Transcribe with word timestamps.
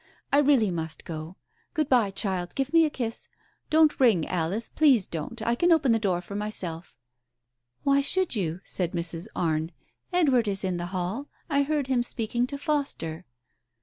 I 0.33 0.39
really 0.39 0.71
must 0.71 1.05
go! 1.05 1.35
Good 1.75 1.87
bye, 1.87 2.09
child; 2.09 2.55
give 2.55 2.73
me 2.73 2.85
a 2.85 2.89
kiss! 2.89 3.27
Don't 3.69 3.99
ring, 3.99 4.27
Alice. 4.27 4.67
Please 4.67 5.05
don't 5.05 5.39
I 5.43 5.51
I 5.51 5.55
can 5.55 5.71
open 5.71 5.91
the 5.91 5.99
door 5.99 6.21
for 6.23 6.33
myself" 6.33 6.97
"Why 7.83 8.01
should 8.01 8.35
you?" 8.35 8.61
said 8.63 8.93
Mrs. 8.93 9.27
Arne. 9.35 9.71
"Edward 10.11 10.47
is 10.47 10.63
in 10.63 10.77
the 10.77 10.87
hall; 10.87 11.29
I 11.51 11.61
heard 11.61 11.85
him 11.85 12.01
speaking 12.01 12.47
to 12.47 12.57
Foster." 12.57 13.25